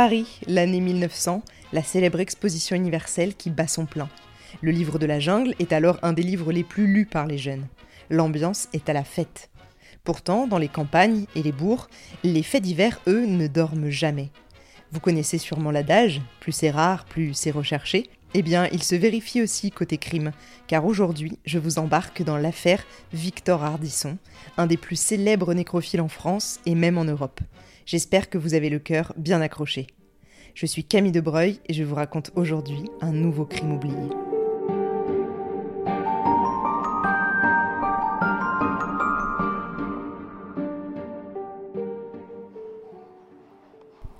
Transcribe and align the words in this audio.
Paris, 0.00 0.38
l'année 0.46 0.80
1900, 0.80 1.42
la 1.72 1.82
célèbre 1.82 2.20
exposition 2.20 2.76
universelle 2.76 3.34
qui 3.34 3.50
bat 3.50 3.66
son 3.66 3.84
plein. 3.84 4.08
Le 4.60 4.70
livre 4.70 4.96
de 5.00 5.06
la 5.06 5.18
jungle 5.18 5.56
est 5.58 5.72
alors 5.72 5.98
un 6.04 6.12
des 6.12 6.22
livres 6.22 6.52
les 6.52 6.62
plus 6.62 6.86
lus 6.86 7.04
par 7.04 7.26
les 7.26 7.36
jeunes. 7.36 7.66
L'ambiance 8.08 8.68
est 8.72 8.88
à 8.88 8.92
la 8.92 9.02
fête. 9.02 9.50
Pourtant, 10.04 10.46
dans 10.46 10.58
les 10.58 10.68
campagnes 10.68 11.24
et 11.34 11.42
les 11.42 11.50
bourgs, 11.50 11.88
les 12.22 12.44
faits 12.44 12.62
divers, 12.62 13.00
eux, 13.08 13.26
ne 13.26 13.48
dorment 13.48 13.90
jamais. 13.90 14.30
Vous 14.92 15.00
connaissez 15.00 15.36
sûrement 15.36 15.72
l'adage, 15.72 16.22
plus 16.38 16.52
c'est 16.52 16.70
rare, 16.70 17.04
plus 17.04 17.34
c'est 17.34 17.50
recherché. 17.50 18.04
Eh 18.34 18.42
bien, 18.42 18.68
il 18.70 18.84
se 18.84 18.94
vérifie 18.94 19.42
aussi 19.42 19.72
côté 19.72 19.98
crime, 19.98 20.30
car 20.68 20.86
aujourd'hui, 20.86 21.40
je 21.44 21.58
vous 21.58 21.80
embarque 21.80 22.22
dans 22.22 22.36
l'affaire 22.36 22.84
Victor 23.12 23.64
Hardisson, 23.64 24.16
un 24.58 24.68
des 24.68 24.76
plus 24.76 24.94
célèbres 24.94 25.54
nécrophiles 25.54 26.02
en 26.02 26.08
France 26.08 26.60
et 26.66 26.76
même 26.76 26.98
en 26.98 27.04
Europe. 27.04 27.40
J'espère 27.88 28.28
que 28.28 28.36
vous 28.36 28.52
avez 28.52 28.68
le 28.68 28.78
cœur 28.78 29.14
bien 29.16 29.40
accroché. 29.40 29.86
Je 30.52 30.66
suis 30.66 30.84
Camille 30.84 31.10
Debreuil 31.10 31.58
et 31.64 31.72
je 31.72 31.82
vous 31.84 31.94
raconte 31.94 32.32
aujourd'hui 32.34 32.84
un 33.00 33.12
nouveau 33.12 33.46
crime 33.46 33.72
oublié. 33.72 33.96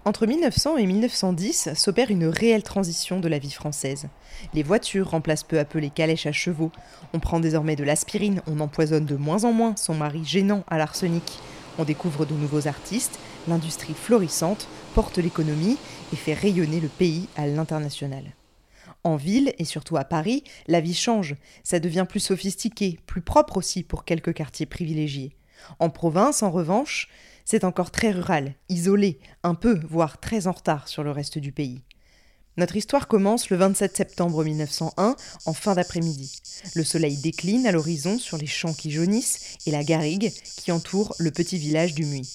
Entre 0.07 0.27
1900 0.27 0.79
et 0.79 0.87
1910 0.87 1.75
s'opère 1.75 2.11
une 2.11 2.25
réelle 2.25 2.63
transition 2.63 3.21
de 3.21 3.29
la 3.29 3.39
vie 3.39 3.51
française. 3.51 4.09
Les 4.55 4.63
voitures 4.63 5.11
remplacent 5.11 5.45
peu 5.45 5.59
à 5.59 5.67
peu 5.67 5.79
les 5.79 5.91
calèches 5.91 6.25
à 6.25 6.33
chevaux. 6.33 6.73
On 7.13 7.21
prend 7.21 7.39
désormais 7.39 7.77
de 7.77 7.85
l'aspirine, 7.85 8.41
on 8.47 8.61
empoisonne 8.61 9.05
de 9.05 9.17
moins 9.17 9.45
en 9.45 9.53
moins 9.53 9.77
son 9.77 9.93
mari 9.93 10.25
gênant 10.25 10.65
à 10.69 10.79
l'arsenic. 10.79 11.39
On 11.77 11.85
découvre 11.85 12.25
de 12.25 12.33
nouveaux 12.33 12.67
artistes, 12.67 13.21
l'industrie 13.49 13.95
florissante 13.95 14.69
porte 14.95 15.19
l'économie 15.19 15.79
et 16.13 16.17
fait 16.17 16.35
rayonner 16.35 16.81
le 16.81 16.89
pays 16.89 17.29
à 17.37 17.47
l'international. 17.47 18.25
En 19.05 19.17
ville, 19.17 19.55
et 19.59 19.65
surtout 19.65 19.97
à 19.97 20.05
Paris, 20.05 20.45
la 20.67 20.81
vie 20.81 20.95
change. 20.95 21.37
Ça 21.65 21.81
devient 21.81 22.07
plus 22.09 22.21
sophistiqué, 22.21 22.99
plus 23.07 23.23
propre 23.23 23.57
aussi 23.57 23.83
pour 23.83 24.05
quelques 24.05 24.35
quartiers 24.35 24.67
privilégiés. 24.67 25.37
En 25.79 25.91
province, 25.91 26.43
en 26.43 26.51
revanche, 26.51 27.09
c'est 27.45 27.65
encore 27.65 27.91
très 27.91 28.11
rural, 28.11 28.55
isolé, 28.69 29.19
un 29.43 29.55
peu, 29.55 29.81
voire 29.89 30.21
très 30.21 30.47
en 30.47 30.53
retard 30.53 30.89
sur 30.89 31.03
le 31.03 31.11
reste 31.11 31.39
du 31.39 31.53
pays. 31.53 31.83
Notre 32.59 32.75
histoire 32.75 33.07
commence 33.07 33.51
le 33.51 33.57
27 33.57 33.97
septembre 33.97 34.43
1901, 34.43 35.15
en 35.47 35.53
fin 35.53 35.77
d'après-midi. 35.77 36.43
Le 36.75 36.83
soleil 36.83 37.17
décline 37.17 37.69
à 37.69 37.71
l'horizon 37.71 38.19
sur 38.19 38.37
les 38.37 38.49
champs 38.49 38.75
qui 38.75 38.91
jaunissent 38.91 39.57
et 39.65 39.71
la 39.71 39.85
garrigue 39.85 40.33
qui 40.57 40.73
entoure 40.73 41.15
le 41.21 41.31
petit 41.31 41.57
village 41.57 41.95
du 41.95 42.05
Muy. 42.05 42.29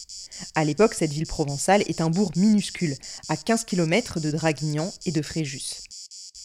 À 0.55 0.63
l'époque, 0.63 0.93
cette 0.93 1.11
ville 1.11 1.27
provençale 1.27 1.83
est 1.87 1.99
un 1.99 2.09
bourg 2.09 2.31
minuscule, 2.37 2.95
à 3.27 3.35
15 3.35 3.65
km 3.65 4.21
de 4.21 4.31
Draguignan 4.31 4.93
et 5.05 5.11
de 5.11 5.21
Fréjus. 5.21 5.83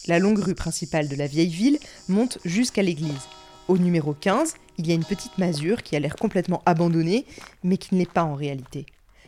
La 0.07 0.19
longue 0.19 0.39
rue 0.39 0.55
principale 0.55 1.07
de 1.07 1.15
la 1.15 1.27
vieille 1.27 1.47
ville 1.47 1.79
monte 2.09 2.37
jusqu'à 2.43 2.83
l'église. 2.83 3.29
Au 3.69 3.77
numéro 3.77 4.13
15, 4.13 4.55
il 4.77 4.87
y 4.87 4.91
a 4.91 4.95
une 4.95 5.05
petite 5.05 5.37
masure 5.37 5.83
qui 5.83 5.95
a 5.95 6.01
l'air 6.01 6.17
complètement 6.17 6.61
abandonnée, 6.65 7.25
mais 7.63 7.77
qui 7.77 7.95
ne 7.95 7.99
l'est 7.99 8.11
pas 8.11 8.23
en 8.23 8.35
réalité. 8.35 8.85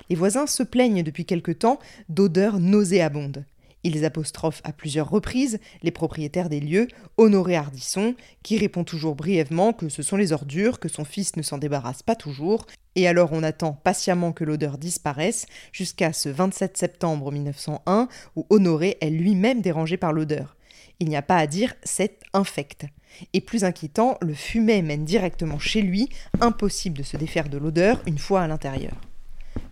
Les 0.09 0.17
voisins 0.17 0.45
se 0.45 0.63
plaignent 0.63 1.03
depuis 1.03 1.23
quelque 1.23 1.53
temps 1.53 1.79
d'odeurs 2.09 2.59
nauséabondes. 2.59 3.45
Ils 3.83 4.05
apostrophent 4.05 4.61
à 4.63 4.73
plusieurs 4.73 5.09
reprises 5.09 5.59
les 5.81 5.91
propriétaires 5.91 6.49
des 6.49 6.59
lieux, 6.59 6.87
Honoré 7.17 7.55
Hardisson, 7.55 8.15
qui 8.43 8.57
répond 8.57 8.83
toujours 8.83 9.15
brièvement 9.15 9.73
que 9.73 9.89
ce 9.89 10.03
sont 10.03 10.17
les 10.17 10.33
ordures, 10.33 10.79
que 10.79 10.89
son 10.89 11.05
fils 11.05 11.35
ne 11.35 11.41
s'en 11.41 11.57
débarrasse 11.57 12.03
pas 12.03 12.15
toujours, 12.15 12.67
et 12.95 13.07
alors 13.07 13.31
on 13.31 13.43
attend 13.43 13.73
patiemment 13.73 14.33
que 14.33 14.43
l'odeur 14.43 14.77
disparaisse, 14.77 15.45
jusqu'à 15.71 16.13
ce 16.13 16.29
27 16.29 16.77
septembre 16.77 17.31
1901, 17.31 18.07
où 18.35 18.45
Honoré 18.49 18.97
est 19.01 19.09
lui-même 19.09 19.61
dérangé 19.61 19.97
par 19.97 20.13
l'odeur. 20.13 20.55
Il 20.99 21.09
n'y 21.09 21.15
a 21.15 21.23
pas 21.23 21.37
à 21.37 21.47
dire, 21.47 21.73
c'est 21.83 22.19
infect. 22.33 22.85
Et 23.33 23.41
plus 23.41 23.63
inquiétant, 23.63 24.17
le 24.21 24.33
fumet 24.33 24.81
mène 24.81 25.05
directement 25.05 25.57
chez 25.57 25.81
lui, 25.81 26.09
impossible 26.39 26.99
de 26.99 27.03
se 27.03 27.17
défaire 27.17 27.49
de 27.49 27.57
l'odeur 27.57 27.99
une 28.05 28.19
fois 28.19 28.41
à 28.41 28.47
l'intérieur. 28.47 28.93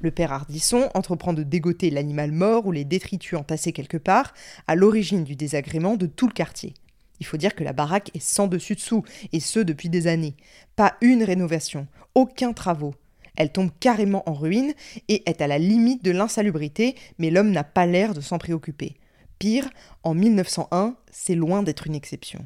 Le 0.01 0.11
père 0.11 0.31
Hardisson 0.31 0.89
entreprend 0.93 1.33
de 1.33 1.43
dégoter 1.43 1.89
l'animal 1.89 2.31
mort 2.31 2.65
ou 2.65 2.71
les 2.71 2.85
détritus 2.85 3.37
entassés 3.37 3.73
quelque 3.73 3.97
part, 3.97 4.33
à 4.67 4.75
l'origine 4.75 5.23
du 5.23 5.35
désagrément 5.35 5.97
de 5.97 6.05
tout 6.05 6.27
le 6.27 6.33
quartier. 6.33 6.73
Il 7.19 7.25
faut 7.25 7.37
dire 7.37 7.55
que 7.55 7.63
la 7.63 7.73
baraque 7.73 8.11
est 8.15 8.23
sans 8.23 8.47
dessus 8.47 8.75
dessous, 8.75 9.03
et 9.33 9.39
ce 9.39 9.59
depuis 9.59 9.89
des 9.89 10.07
années. 10.07 10.35
Pas 10.75 10.95
une 11.01 11.23
rénovation, 11.23 11.87
aucun 12.15 12.53
travaux. 12.53 12.95
Elle 13.35 13.51
tombe 13.51 13.71
carrément 13.79 14.27
en 14.27 14.33
ruine 14.33 14.73
et 15.07 15.29
est 15.29 15.41
à 15.41 15.47
la 15.47 15.59
limite 15.59 16.03
de 16.03 16.11
l'insalubrité, 16.11 16.95
mais 17.17 17.29
l'homme 17.29 17.51
n'a 17.51 17.63
pas 17.63 17.85
l'air 17.85 18.13
de 18.13 18.21
s'en 18.21 18.37
préoccuper. 18.37 18.95
Pire, 19.37 19.69
en 20.03 20.13
1901, 20.13 20.95
c'est 21.11 21.35
loin 21.35 21.63
d'être 21.63 21.87
une 21.87 21.95
exception. 21.95 22.43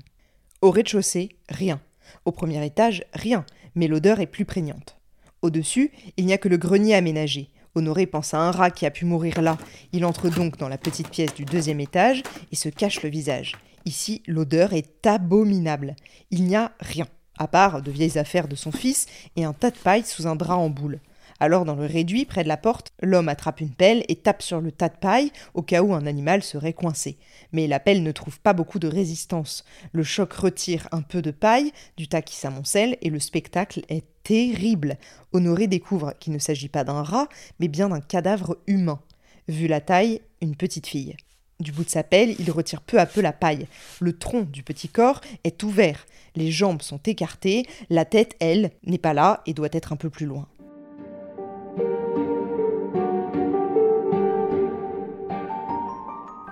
Au 0.62 0.70
rez-de-chaussée, 0.70 1.30
rien. 1.50 1.82
Au 2.26 2.32
premier 2.32 2.64
étage, 2.64 3.04
rien, 3.14 3.46
mais 3.76 3.88
l'odeur 3.88 4.20
est 4.20 4.28
plus 4.28 4.46
prégnante. 4.46 5.00
Au-dessus, 5.44 5.92
il 6.16 6.26
n'y 6.26 6.32
a 6.32 6.38
que 6.38 6.48
le 6.48 6.56
grenier 6.56 6.96
aménagé. 6.96 7.50
Honoré 7.76 8.06
pense 8.06 8.34
à 8.34 8.40
un 8.40 8.52
rat 8.52 8.72
qui 8.72 8.86
a 8.86 8.92
pu 8.92 9.04
mourir 9.04 9.42
là. 9.42 9.58
Il 9.92 10.06
entre 10.06 10.30
donc 10.30 10.58
dans 10.58 10.70
la 10.70 10.78
petite 10.78 11.10
pièce 11.10 11.34
du 11.36 11.44
deuxième 11.44 11.82
étage 11.82 12.24
et 12.54 12.56
se 12.56 12.70
cache 12.70 13.04
le 13.04 13.10
visage. 13.10 13.52
Ici, 13.84 14.24
l'odeur 14.26 14.72
est 14.72 15.06
abominable. 15.06 15.98
Il 16.32 16.46
n'y 16.46 16.56
a 16.56 16.72
rien, 16.80 17.08
à 17.38 17.50
part 17.50 17.82
de 17.82 17.92
vieilles 17.92 18.18
affaires 18.18 18.48
de 18.48 18.56
son 18.56 18.72
fils 18.72 19.06
et 19.36 19.44
un 19.44 19.52
tas 19.52 19.70
de 19.70 19.78
paille 19.78 20.06
sous 20.06 20.28
un 20.28 20.38
drap 20.38 20.56
en 20.56 20.70
boule. 20.70 21.02
Alors, 21.42 21.66
dans 21.66 21.76
le 21.76 21.86
réduit, 21.86 22.24
près 22.24 22.44
de 22.44 22.48
la 22.48 22.56
porte, 22.56 22.94
l'homme 23.02 23.28
attrape 23.28 23.60
une 23.60 23.74
pelle 23.74 24.06
et 24.08 24.16
tape 24.16 24.42
sur 24.42 24.62
le 24.62 24.72
tas 24.72 24.88
de 24.88 24.96
paille 24.96 25.34
au 25.56 25.62
cas 25.62 25.82
où 25.82 25.94
un 25.94 26.06
animal 26.06 26.42
serait 26.42 26.72
coincé. 26.72 27.18
Mais 27.52 27.68
la 27.68 27.82
pelle 27.82 28.02
ne 28.02 28.14
trouve 28.14 28.40
pas 28.40 28.54
beaucoup 28.54 28.80
de 28.80 28.88
résistance. 28.88 29.66
Le 29.92 30.04
choc 30.04 30.32
retire 30.32 30.88
un 30.94 31.02
peu 31.02 31.22
de 31.22 31.32
paille 31.32 31.74
du 31.98 32.08
tas 32.08 32.22
qui 32.22 32.38
s'amoncelle 32.38 32.98
et 33.02 33.10
le 33.10 33.20
spectacle 33.20 33.82
est 33.90 34.06
terrible. 34.24 34.98
Honoré 35.32 35.68
découvre 35.68 36.14
qu'il 36.20 36.34
ne 36.34 36.40
s'agit 36.40 36.70
pas 36.70 36.84
d'un 36.84 37.04
rat, 37.04 37.28
mais 37.60 37.68
bien 37.68 37.90
d'un 37.90 38.02
cadavre 38.02 38.58
humain. 38.68 39.00
Vu 39.48 39.68
la 39.68 39.82
taille, 39.82 40.22
une 40.42 40.56
petite 40.56 40.88
fille. 40.88 41.16
Du 41.60 41.72
bout 41.72 41.84
de 41.84 41.90
sa 41.90 42.04
pelle, 42.04 42.36
il 42.40 42.52
retire 42.52 42.82
peu 42.82 43.00
à 43.00 43.06
peu 43.06 43.22
la 43.22 43.32
paille. 43.32 43.68
Le 44.00 44.18
tronc 44.18 44.44
du 44.44 44.64
petit 44.64 44.90
corps 44.90 45.22
est 45.44 45.64
ouvert, 45.64 46.06
les 46.36 46.52
jambes 46.52 46.82
sont 46.82 47.00
écartées, 47.06 47.66
la 47.90 48.06
tête, 48.06 48.36
elle, 48.40 48.72
n'est 48.86 48.98
pas 48.98 49.14
là 49.14 49.42
et 49.46 49.54
doit 49.54 49.70
être 49.72 49.94
un 49.94 49.96
peu 49.96 50.10
plus 50.10 50.26
loin. 50.26 50.48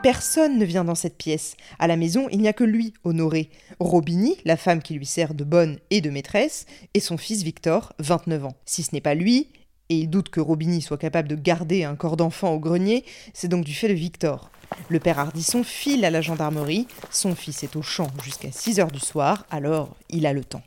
Personne 0.03 0.57
ne 0.57 0.66
vient 0.66 0.84
dans 0.84 0.95
cette 0.95 1.17
pièce. 1.17 1.56
À 1.78 1.85
la 1.85 1.95
maison, 1.95 2.28
il 2.31 2.39
n'y 2.39 2.47
a 2.47 2.53
que 2.53 2.63
lui, 2.63 2.95
Honoré, 3.03 3.51
Robini, 3.79 4.35
la 4.45 4.57
femme 4.57 4.81
qui 4.81 4.95
lui 4.95 5.06
sert 5.06 5.35
de 5.35 5.44
bonne 5.44 5.78
et 5.91 6.01
de 6.01 6.09
maîtresse, 6.09 6.66
et 6.95 7.00
son 7.00 7.17
fils 7.17 7.44
Victor, 7.44 7.94
29 8.00 8.45
ans. 8.45 8.56
Si 8.66 8.81
ce 8.81 8.95
n'est 8.95 9.01
pas 9.01 9.13
lui, 9.13 9.50
et 9.90 10.00
il 10.00 10.09
doute 10.09 10.29
que 10.29 10.40
Robini 10.40 10.81
soit 10.81 10.97
capable 10.97 11.28
de 11.28 11.35
garder 11.35 11.84
un 11.84 11.95
corps 11.95 12.17
d'enfant 12.17 12.51
au 12.51 12.59
grenier, 12.59 13.06
c'est 13.34 13.47
donc 13.47 13.63
du 13.63 13.75
fait 13.75 13.90
de 13.90 13.94
Victor. 13.94 14.50
Le 14.90 15.00
père 15.00 15.19
Hardisson 15.19 15.63
file 15.63 16.03
à 16.03 16.09
la 16.09 16.22
gendarmerie, 16.22 16.88
son 17.11 17.35
fils 17.35 17.63
est 17.63 17.75
au 17.75 17.84
champ 17.84 18.07
jusqu'à 18.23 18.51
6 18.51 18.79
heures 18.79 18.91
du 18.91 19.00
soir, 19.00 19.45
alors 19.51 19.95
il 20.09 20.25
a 20.25 20.34
le 20.34 20.44
temps. 20.44 20.63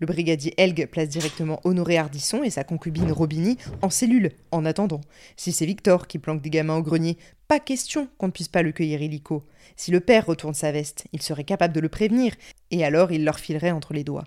Le 0.00 0.06
brigadier 0.06 0.54
Elg 0.56 0.88
place 0.90 1.10
directement 1.10 1.60
Honoré 1.62 1.98
Hardisson 1.98 2.42
et 2.42 2.48
sa 2.48 2.64
concubine 2.64 3.12
Robini 3.12 3.58
en 3.82 3.90
cellule, 3.90 4.32
en 4.50 4.64
attendant. 4.64 5.02
Si 5.36 5.52
c'est 5.52 5.66
Victor 5.66 6.06
qui 6.08 6.18
planque 6.18 6.40
des 6.40 6.48
gamins 6.48 6.76
au 6.76 6.82
grenier, 6.82 7.18
pas 7.50 7.58
question 7.58 8.08
qu'on 8.16 8.28
ne 8.28 8.32
puisse 8.32 8.46
pas 8.46 8.62
le 8.62 8.70
cueillir 8.70 9.02
illico. 9.02 9.44
Si 9.74 9.90
le 9.90 9.98
père 9.98 10.24
retourne 10.24 10.54
sa 10.54 10.70
veste, 10.70 11.08
il 11.12 11.20
serait 11.20 11.42
capable 11.42 11.74
de 11.74 11.80
le 11.80 11.88
prévenir, 11.88 12.32
et 12.70 12.84
alors 12.84 13.10
il 13.10 13.24
leur 13.24 13.40
filerait 13.40 13.72
entre 13.72 13.92
les 13.92 14.04
doigts. 14.04 14.24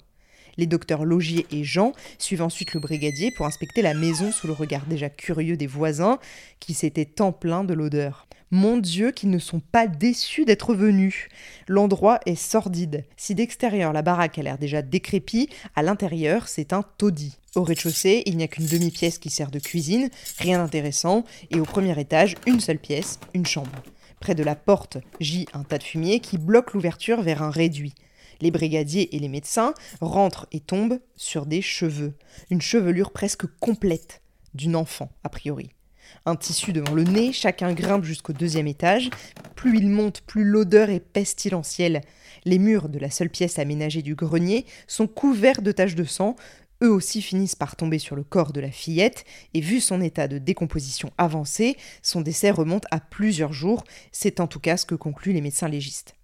Les 0.58 0.68
docteurs 0.68 1.06
Logier 1.06 1.48
et 1.50 1.64
Jean 1.64 1.94
suivent 2.18 2.42
ensuite 2.42 2.74
le 2.74 2.82
brigadier 2.82 3.32
pour 3.38 3.46
inspecter 3.46 3.82
la 3.82 3.94
maison 3.94 4.34
sous 4.34 4.48
le 4.48 4.52
regard 4.52 4.86
déjà 4.88 5.10
curieux 5.10 5.56
des 5.56 5.68
voisins, 5.68 6.20
qui 6.60 6.74
s'étaient 6.74 7.06
tant 7.06 7.32
pleins 7.32 7.64
de 7.64 7.74
l'odeur. 7.74 8.28
Mon 8.54 8.78
Dieu, 8.78 9.10
qu'ils 9.10 9.32
ne 9.32 9.40
sont 9.40 9.62
pas 9.62 9.88
déçus 9.88 10.46
d'être 10.46 10.76
venus. 10.76 11.28
L'endroit 11.68 12.20
est 12.28 12.36
sordide. 12.36 13.04
Si 13.18 13.34
d'extérieur 13.34 13.94
la 13.94 14.04
baraque 14.04 14.38
a 14.38 14.44
l'air 14.44 14.60
déjà 14.60 14.84
décrépie, 14.84 15.50
à 15.76 15.82
l'intérieur 15.82 16.48
c'est 16.48 16.72
un 16.72 16.84
taudis. 17.00 17.40
Au 17.56 17.64
rez-de-chaussée, 17.64 18.22
il 18.28 18.38
n'y 18.38 18.44
a 18.44 18.48
qu'une 18.48 18.68
demi-pièce 18.68 19.18
qui 19.18 19.32
sert 19.32 19.50
de 19.50 19.58
cuisine, 19.58 20.12
rien 20.38 20.60
d'intéressant, 20.60 21.24
et 21.50 21.60
au 21.60 21.64
premier 21.64 22.00
étage, 22.00 22.36
une 22.46 22.60
seule 22.60 22.78
pièce, 22.78 23.20
une 23.34 23.48
chambre. 23.48 23.72
Près 24.20 24.36
de 24.36 24.44
la 24.44 24.56
porte 24.56 25.00
gît 25.20 25.48
un 25.54 25.64
tas 25.64 25.80
de 25.80 25.84
fumier 25.84 26.20
qui 26.20 26.38
bloque 26.38 26.74
l'ouverture 26.74 27.24
vers 27.24 27.42
un 27.42 27.50
réduit. 27.50 27.96
Les 28.40 28.52
brigadiers 28.52 29.16
et 29.16 29.20
les 29.20 29.30
médecins 29.30 29.74
rentrent 30.00 30.46
et 30.52 30.60
tombent 30.60 31.00
sur 31.16 31.48
des 31.48 31.64
cheveux, 31.64 32.14
une 32.52 32.62
chevelure 32.62 33.14
presque 33.14 33.48
complète 33.60 34.22
d'une 34.54 34.76
enfant, 34.76 35.10
a 35.24 35.30
priori. 35.30 35.72
Un 36.26 36.36
tissu 36.36 36.74
devant 36.74 36.94
le 36.94 37.04
nez, 37.04 37.34
chacun 37.34 37.74
grimpe 37.74 38.04
jusqu'au 38.04 38.34
deuxième 38.34 38.68
étage. 38.68 39.10
Plus 39.56 39.78
il 39.78 39.90
monte, 39.90 40.22
plus 40.22 40.44
l'odeur 40.44 40.90
est 40.90 41.00
pestilentielle. 41.00 42.02
Les 42.46 42.60
murs 42.60 42.90
de 42.90 43.00
la 43.00 43.10
seule 43.10 43.30
pièce 43.30 43.60
aménagée 43.60 44.02
du 44.02 44.16
grenier 44.16 44.66
sont 44.88 45.08
couverts 45.08 45.62
de 45.62 45.72
taches 45.72 45.96
de 45.96 46.04
sang. 46.04 46.36
eux 46.84 46.90
aussi 46.92 47.22
finissent 47.22 47.56
par 47.56 47.76
tomber 47.76 48.00
sur 48.00 48.16
le 48.16 48.24
corps 48.24 48.52
de 48.52 48.60
la 48.60 48.72
fillette, 48.72 49.26
et 49.54 49.62
vu 49.62 49.80
son 49.80 50.02
état 50.02 50.28
de 50.28 50.38
décomposition 50.38 51.12
avancé, 51.18 51.78
son 52.02 52.22
décès 52.22 52.52
remonte 52.52 52.86
à 52.92 53.00
plusieurs 53.00 53.54
jours, 53.54 53.84
c'est 54.12 54.40
en 54.40 54.48
tout 54.48 54.60
cas 54.60 54.78
ce 54.78 54.86
que 54.86 54.96
concluent 54.96 55.34
les 55.34 55.42
médecins 55.42 55.70
légistes. 55.70 56.16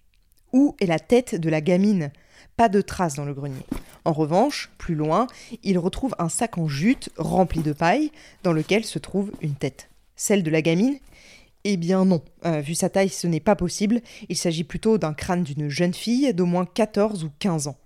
Où 0.51 0.75
est 0.81 0.86
la 0.86 1.00
tête 1.00 1.36
de 1.36 1.50
la 1.50 1.62
gamine? 1.62 2.12
Pas 2.60 2.68
de 2.68 2.82
traces 2.82 3.16
dans 3.16 3.24
le 3.24 3.34
grenier. 3.34 3.64
En 4.04 4.12
revanche, 4.12 4.70
plus 4.78 4.94
loin, 4.94 5.28
ils 5.64 5.78
retrouvent 5.78 6.16
un 6.20 6.28
sac 6.28 6.58
en 6.58 6.68
jute 6.68 7.10
rempli 7.16 7.62
de 7.62 7.72
paille, 7.72 8.12
dans 8.44 8.52
lequel 8.52 8.84
se 8.84 9.00
trouve 9.00 9.32
une 9.40 9.56
tête. 9.56 9.90
Celle 10.18 10.44
de 10.44 10.50
la 10.50 10.62
gamine? 10.62 10.98
Eh 11.64 11.78
bien 11.78 12.04
non, 12.04 12.22
euh, 12.46 12.60
vu 12.60 12.76
sa 12.76 12.90
taille 12.90 13.08
ce 13.08 13.28
n'est 13.28 13.40
pas 13.40 13.56
possible, 13.56 14.02
il 14.28 14.36
s'agit 14.36 14.66
plutôt 14.66 14.98
d'un 14.98 15.14
crâne 15.14 15.44
d'une 15.44 15.70
jeune 15.70 15.94
fille 15.94 16.34
d'au 16.34 16.46
moins 16.46 16.66
14 16.66 17.24
ou 17.24 17.30
15 17.40 17.68
ans. 17.68 17.78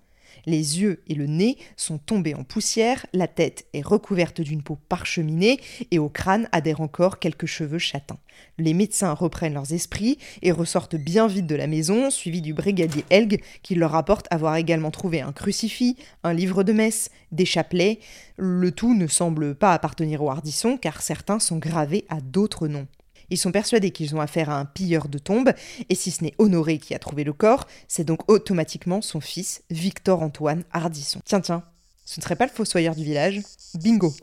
Les 0.46 0.80
yeux 0.80 1.02
et 1.06 1.14
le 1.14 1.26
nez 1.26 1.56
sont 1.76 1.98
tombés 1.98 2.34
en 2.34 2.44
poussière, 2.44 3.06
la 3.12 3.28
tête 3.28 3.66
est 3.72 3.84
recouverte 3.84 4.40
d'une 4.40 4.62
peau 4.62 4.78
parcheminée 4.88 5.60
et 5.90 5.98
au 5.98 6.08
crâne 6.08 6.48
adhèrent 6.52 6.80
encore 6.80 7.18
quelques 7.18 7.46
cheveux 7.46 7.78
châtains. 7.78 8.18
Les 8.58 8.74
médecins 8.74 9.12
reprennent 9.12 9.54
leurs 9.54 9.72
esprits 9.72 10.18
et 10.42 10.52
ressortent 10.52 10.96
bien 10.96 11.26
vite 11.26 11.46
de 11.46 11.54
la 11.54 11.66
maison, 11.66 12.10
suivis 12.10 12.42
du 12.42 12.52
brigadier 12.52 13.04
Elg 13.10 13.42
qui 13.62 13.74
leur 13.74 13.92
rapporte 13.92 14.26
avoir 14.30 14.56
également 14.56 14.90
trouvé 14.90 15.20
un 15.20 15.32
crucifix, 15.32 15.96
un 16.22 16.32
livre 16.32 16.62
de 16.62 16.72
messe, 16.72 17.10
des 17.32 17.46
chapelets. 17.46 18.00
Le 18.36 18.70
tout 18.70 18.94
ne 18.94 19.06
semble 19.06 19.54
pas 19.54 19.72
appartenir 19.72 20.22
au 20.22 20.30
Hardisson 20.30 20.76
car 20.76 21.02
certains 21.02 21.38
sont 21.38 21.58
gravés 21.58 22.04
à 22.08 22.20
d'autres 22.20 22.68
noms. 22.68 22.86
Ils 23.34 23.36
sont 23.36 23.50
persuadés 23.50 23.90
qu'ils 23.90 24.14
ont 24.14 24.20
affaire 24.20 24.48
à 24.48 24.60
un 24.60 24.64
pilleur 24.64 25.08
de 25.08 25.18
tombes, 25.18 25.52
et 25.88 25.96
si 25.96 26.12
ce 26.12 26.22
n'est 26.22 26.34
Honoré 26.38 26.78
qui 26.78 26.94
a 26.94 27.00
trouvé 27.00 27.24
le 27.24 27.32
corps, 27.32 27.66
c'est 27.88 28.04
donc 28.04 28.30
automatiquement 28.30 29.02
son 29.02 29.20
fils, 29.20 29.64
Victor 29.70 30.22
Antoine 30.22 30.62
Hardisson. 30.70 31.20
Tiens, 31.24 31.40
tiens, 31.40 31.64
ce 32.04 32.20
ne 32.20 32.22
serait 32.22 32.36
pas 32.36 32.46
le 32.46 32.52
fossoyeur 32.52 32.94
du 32.94 33.02
village? 33.02 33.40
Bingo 33.74 34.14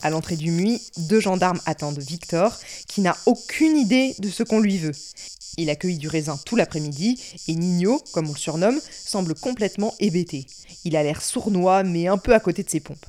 À 0.00 0.08
l'entrée 0.08 0.36
du 0.36 0.52
Muy, 0.52 0.80
deux 0.96 1.20
gendarmes 1.20 1.60
attendent 1.66 2.00
Victor, 2.00 2.58
qui 2.88 3.02
n'a 3.02 3.14
aucune 3.26 3.76
idée 3.76 4.14
de 4.20 4.30
ce 4.30 4.42
qu'on 4.42 4.60
lui 4.60 4.78
veut. 4.78 4.94
Il 5.58 5.68
accueille 5.68 5.98
du 5.98 6.08
raisin 6.08 6.38
tout 6.46 6.56
l'après-midi, 6.56 7.20
et 7.46 7.54
Nino, 7.54 8.00
comme 8.14 8.30
on 8.30 8.32
le 8.32 8.38
surnomme, 8.38 8.80
semble 8.90 9.34
complètement 9.34 9.92
hébété. 10.00 10.46
Il 10.86 10.96
a 10.96 11.02
l'air 11.02 11.20
sournois, 11.20 11.82
mais 11.82 12.06
un 12.06 12.16
peu 12.16 12.32
à 12.32 12.40
côté 12.40 12.62
de 12.62 12.70
ses 12.70 12.80
pompes. 12.80 13.04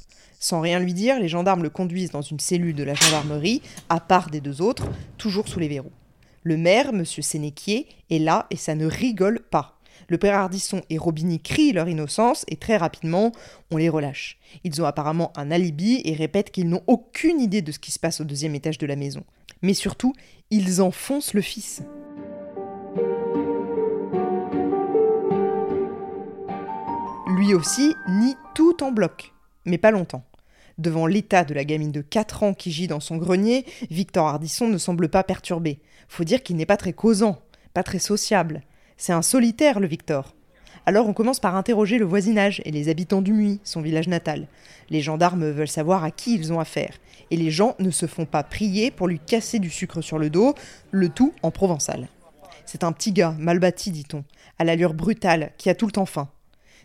Sans 0.46 0.62
rien 0.62 0.78
lui 0.78 0.94
dire, 0.94 1.20
les 1.20 1.28
gendarmes 1.28 1.64
le 1.64 1.72
conduisent 1.72 2.12
dans 2.12 2.22
une 2.22 2.40
cellule 2.40 2.76
de 2.76 2.84
la 2.84 2.94
gendarmerie, 2.94 3.64
à 3.90 4.00
part 4.00 4.30
des 4.30 4.42
deux 4.42 4.62
autres, 4.62 4.88
toujours 5.18 5.48
sous 5.48 5.60
les 5.60 5.68
verrous. 5.68 5.92
Le 6.44 6.56
maire, 6.56 6.90
M. 6.90 7.04
Sénéquier, 7.04 7.88
est 8.12 8.20
là 8.20 8.46
et 8.52 8.56
ça 8.56 8.76
ne 8.76 8.86
rigole 8.86 9.40
pas. 9.40 9.80
Le 10.08 10.20
père 10.20 10.38
Ardisson 10.38 10.84
et 10.92 11.00
Robini 11.00 11.40
crient 11.40 11.74
leur 11.74 11.90
innocence 11.90 12.46
et 12.48 12.58
très 12.58 12.78
rapidement, 12.78 13.32
on 13.72 13.78
les 13.78 13.90
relâche. 13.90 14.38
Ils 14.64 14.80
ont 14.84 14.86
apparemment 14.86 15.34
un 15.36 15.50
alibi 15.50 16.04
et 16.06 16.14
répètent 16.14 16.52
qu'ils 16.52 16.70
n'ont 16.70 16.84
aucune 16.86 17.42
idée 17.42 17.64
de 17.64 17.72
ce 17.72 17.80
qui 17.80 17.90
se 17.90 17.98
passe 17.98 18.22
au 18.22 18.24
deuxième 18.24 18.54
étage 18.54 18.78
de 18.78 18.86
la 18.86 18.96
maison. 18.96 19.24
Mais 19.64 19.74
surtout, 19.74 20.14
ils 20.52 20.80
enfoncent 20.80 21.34
le 21.34 21.42
fils. 21.42 21.82
Lui 27.36 27.56
aussi 27.56 27.96
nie 28.08 28.36
tout 28.54 28.84
en 28.84 28.92
bloc, 28.92 29.34
mais 29.66 29.80
pas 29.80 29.90
longtemps. 29.90 30.24
Devant 30.78 31.08
l'état 31.08 31.46
de 31.46 31.54
la 31.54 31.64
gamine 31.64 31.92
de 31.92 32.02
4 32.02 32.44
ans 32.44 32.54
qui 32.54 32.72
gît 32.72 32.88
dans 32.88 33.00
son 33.00 33.18
grenier, 33.18 33.66
Victor 33.90 34.28
Hardisson 34.28 34.68
ne 34.68 34.78
semble 34.78 35.08
pas 35.08 35.24
perturbé. 35.24 35.80
Faut 36.10 36.26
dire 36.26 36.44
qu'il 36.44 36.58
n'est 36.58 36.66
pas 36.66 36.78
très 36.78 36.94
causant, 36.94 37.40
pas 37.74 37.84
très 37.84 38.00
sociable. 38.00 38.62
C'est 38.98 39.14
un 39.14 39.22
solitaire, 39.22 39.80
le 39.80 39.88
Victor. 39.88 40.36
Alors 40.86 41.08
on 41.08 41.14
commence 41.14 41.40
par 41.40 41.56
interroger 41.56 41.98
le 41.98 42.06
voisinage 42.06 42.62
et 42.64 42.72
les 42.72 42.90
habitants 42.90 43.22
du 43.22 43.34
Muy, 43.34 43.60
son 43.64 43.82
village 43.82 44.08
natal. 44.08 44.48
Les 44.90 45.02
gendarmes 45.02 45.50
veulent 45.50 45.68
savoir 45.68 46.04
à 46.04 46.12
qui 46.12 46.36
ils 46.36 46.54
ont 46.54 46.60
affaire. 46.60 46.98
Et 47.32 47.38
les 47.38 47.50
gens 47.50 47.76
ne 47.80 47.90
se 47.90 48.06
font 48.06 48.26
pas 48.26 48.44
prier 48.44 48.92
pour 48.92 49.08
lui 49.08 49.20
casser 49.20 49.58
du 49.58 49.72
sucre 49.72 50.02
sur 50.02 50.20
le 50.20 50.30
dos, 50.30 50.54
le 50.92 51.10
tout 51.10 51.34
en 51.42 51.50
provençal. 51.50 52.08
C'est 52.66 52.84
un 52.84 52.92
petit 52.92 53.14
gars, 53.14 53.36
mal 53.40 53.60
bâti, 53.60 53.92
dit-on, 53.92 54.24
à 54.60 54.64
l'allure 54.64 54.94
brutale, 54.94 55.54
qui 55.58 55.70
a 55.70 55.76
tout 55.76 55.88
le 55.88 55.92
temps 55.92 56.06
faim. 56.06 56.30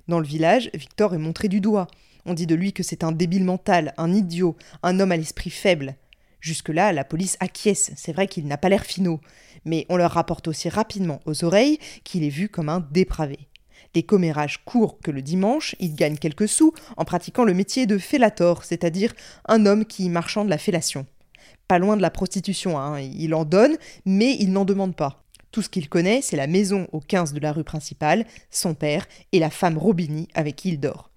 Dans 0.09 0.19
le 0.19 0.27
village, 0.27 0.71
Victor 0.73 1.15
est 1.15 1.19
montré 1.19 1.49
du 1.49 1.61
doigt. 1.61 1.87
On 2.31 2.35
dit 2.35 2.47
de 2.47 2.55
lui 2.55 2.73
que 2.73 2.85
c'est 2.85 3.03
un 3.03 3.11
débile 3.11 3.43
mental, 3.43 3.93
un 3.97 4.15
idiot, 4.15 4.55
un 4.85 5.01
homme 5.01 5.11
à 5.11 5.17
l'esprit 5.17 5.51
faible. 5.51 5.97
Jusque-là, 6.39 6.93
la 6.93 7.03
police 7.03 7.37
acquiesce, 7.41 7.91
c'est 7.97 8.13
vrai 8.13 8.29
qu'il 8.29 8.47
n'a 8.47 8.57
pas 8.57 8.69
l'air 8.69 8.85
finot, 8.85 9.19
mais 9.65 9.85
on 9.89 9.97
leur 9.97 10.13
rapporte 10.13 10.47
aussi 10.47 10.69
rapidement 10.69 11.19
aux 11.27 11.43
oreilles 11.43 11.81
qu'il 12.05 12.23
est 12.23 12.29
vu 12.29 12.49
comme 12.49 12.69
un 12.69 12.87
dépravé. 12.93 13.49
Les 13.97 14.05
commérages 14.05 14.65
courent 14.65 15.01
que 15.01 15.11
le 15.11 15.23
dimanche, 15.23 15.75
il 15.81 15.97
gagne 15.97 16.19
quelques 16.19 16.47
sous 16.47 16.73
en 16.97 17.05
pratiquant 17.05 17.43
le 17.43 17.53
métier 17.53 17.87
de 17.87 17.99
fellator, 17.99 18.63
c'est-à-dire 18.63 19.13
un 19.49 19.67
homme 19.67 19.85
qui 19.85 20.09
marchande 20.09 20.49
la 20.49 20.59
fellation. 20.59 21.07
Pas 21.67 21.81
loin 21.81 21.97
de 21.97 22.03
la 22.03 22.13
prostitution, 22.13 22.79
hein, 22.79 23.01
il 23.01 23.35
en 23.35 23.45
donne, 23.45 23.77
mais 24.07 24.37
il 24.39 24.53
n'en 24.53 24.65
demande 24.65 24.95
pas. 24.95 25.25
Tout 25.51 25.63
ce 25.63 25.69
qu'il 25.69 25.89
connaît, 25.89 26.23
c'est 26.23 26.37
la 26.37 26.47
maison 26.47 26.87
au 26.93 27.01
15 27.01 27.33
de 27.33 27.41
la 27.41 27.51
rue 27.51 27.65
principale, 27.65 28.25
son 28.53 28.75
père 28.75 29.09
et 29.33 29.41
la 29.41 29.51
femme 29.51 29.79
Robini 29.79 30.29
avec 30.35 30.55
qui 30.55 30.69
il 30.69 30.79
dort 30.79 31.10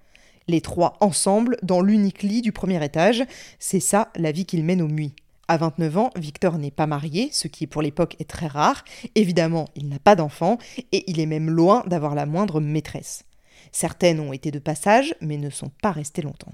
les 0.48 0.62
trois 0.62 0.98
ensemble 1.00 1.58
dans 1.64 1.82
l'unique 1.82 2.24
lit 2.24 2.42
du 2.42 2.52
premier 2.52 2.84
étage. 2.84 3.24
C'est 3.60 3.80
ça 3.80 4.10
la 4.16 4.32
vie 4.32 4.46
qu'il 4.46 4.64
mène 4.64 4.82
au 4.82 4.88
Muy. 4.88 5.14
À 5.48 5.58
29 5.58 5.98
ans, 5.98 6.10
Victor 6.16 6.58
n'est 6.58 6.72
pas 6.72 6.88
marié, 6.88 7.30
ce 7.32 7.48
qui 7.48 7.68
pour 7.68 7.82
l'époque 7.82 8.16
est 8.20 8.30
très 8.30 8.48
rare. 8.48 8.84
Évidemment, 9.16 9.68
il 9.76 9.90
n'a 9.90 10.00
pas 10.00 10.16
d'enfant 10.16 10.58
et 10.92 11.04
il 11.12 11.20
est 11.20 11.26
même 11.26 11.50
loin 11.50 11.84
d'avoir 11.86 12.16
la 12.16 12.26
moindre 12.26 12.62
maîtresse. 12.62 13.26
Certaines 13.72 14.20
ont 14.20 14.34
été 14.34 14.52
de 14.52 14.60
passage, 14.60 15.16
mais 15.20 15.38
ne 15.38 15.50
sont 15.50 15.72
pas 15.82 15.92
restées 15.92 16.22
longtemps. 16.22 16.54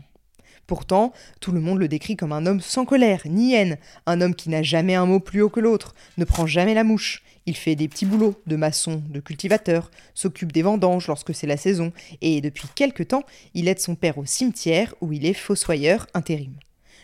Pourtant, 0.70 1.14
tout 1.40 1.52
le 1.52 1.62
monde 1.62 1.80
le 1.80 1.88
décrit 1.88 2.16
comme 2.16 2.32
un 2.32 2.46
homme 2.46 2.62
sans 2.62 2.86
colère, 2.86 3.24
ni 3.26 3.56
haine, 3.56 3.80
un 4.06 4.22
homme 4.22 4.36
qui 4.36 4.50
n'a 4.50 4.62
jamais 4.62 4.94
un 4.94 5.08
mot 5.08 5.20
plus 5.20 5.42
haut 5.42 5.50
que 5.50 5.60
l'autre, 5.60 5.96
ne 6.20 6.26
prend 6.26 6.46
jamais 6.46 6.76
la 6.76 6.84
mouche, 6.84 7.24
il 7.48 7.58
fait 7.58 7.76
des 7.76 7.88
petits 7.88 8.06
boulots 8.06 8.36
de 8.46 8.56
maçon, 8.56 9.02
de 9.10 9.20
cultivateur, 9.20 9.90
s'occupe 10.14 10.52
des 10.52 10.62
vendanges 10.62 11.08
lorsque 11.08 11.34
c'est 11.34 11.48
la 11.48 11.58
saison, 11.58 11.92
et 12.22 12.40
depuis 12.40 12.68
quelque 12.76 13.02
temps, 13.02 13.24
il 13.56 13.68
aide 13.68 13.80
son 13.80 13.96
père 13.96 14.20
au 14.20 14.26
cimetière 14.26 14.94
où 15.02 15.12
il 15.12 15.26
est 15.26 15.34
fossoyeur 15.34 16.06
intérim. 16.14 16.54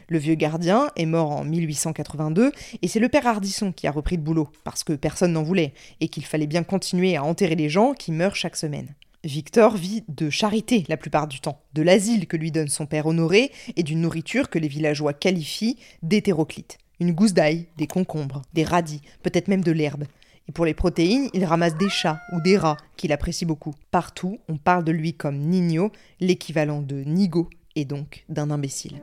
Le 0.09 0.19
vieux 0.19 0.35
gardien 0.35 0.91
est 0.95 1.07
mort 1.07 1.31
en 1.31 1.43
1882 1.43 2.51
et 2.83 2.87
c'est 2.87 2.99
le 2.99 3.09
père 3.09 3.25
Hardisson 3.25 3.71
qui 3.71 3.87
a 3.87 3.91
repris 3.91 4.17
le 4.17 4.21
boulot 4.21 4.49
parce 4.63 4.83
que 4.83 4.93
personne 4.93 5.33
n'en 5.33 5.41
voulait 5.41 5.73
et 6.01 6.07
qu'il 6.07 6.23
fallait 6.23 6.45
bien 6.45 6.61
continuer 6.61 7.15
à 7.15 7.23
enterrer 7.23 7.55
les 7.55 7.69
gens 7.69 7.95
qui 7.95 8.11
meurent 8.11 8.35
chaque 8.35 8.57
semaine. 8.57 8.93
Victor 9.25 9.75
vit 9.75 10.03
de 10.07 10.29
charité 10.29 10.85
la 10.87 10.97
plupart 10.97 11.27
du 11.27 11.39
temps, 11.39 11.59
de 11.73 11.81
l'asile 11.81 12.27
que 12.27 12.37
lui 12.37 12.51
donne 12.51 12.67
son 12.67 12.85
père 12.85 13.07
honoré 13.07 13.51
et 13.75 13.81
d'une 13.81 14.01
nourriture 14.01 14.51
que 14.51 14.59
les 14.59 14.67
villageois 14.67 15.13
qualifient 15.13 15.79
d'hétéroclite. 16.03 16.77
Une 16.99 17.11
gousse 17.11 17.33
d'ail, 17.33 17.65
des 17.77 17.87
concombres, 17.87 18.43
des 18.53 18.63
radis, 18.63 19.01
peut-être 19.23 19.47
même 19.47 19.63
de 19.63 19.71
l'herbe. 19.71 20.03
Et 20.47 20.51
pour 20.51 20.63
les 20.63 20.75
protéines, 20.75 21.29
il 21.33 21.43
ramasse 21.43 21.75
des 21.75 21.89
chats 21.89 22.21
ou 22.33 22.41
des 22.41 22.55
rats 22.55 22.77
qu'il 22.97 23.11
apprécie 23.11 23.45
beaucoup. 23.45 23.73
Partout, 23.89 24.37
on 24.47 24.57
parle 24.57 24.83
de 24.83 24.91
lui 24.91 25.15
comme 25.15 25.39
Nino, 25.39 25.91
l'équivalent 26.19 26.83
de 26.83 26.97
Nigo, 26.97 27.49
et 27.75 27.83
donc 27.83 28.25
d'un 28.29 28.51
imbécile. 28.51 29.01